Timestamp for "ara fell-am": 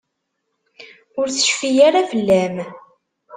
1.87-2.55